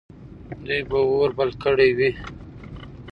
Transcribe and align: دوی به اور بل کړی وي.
دوی 0.65 0.81
به 0.89 0.97
اور 1.09 1.29
بل 1.37 1.49
کړی 1.63 1.89
وي. 1.97 2.09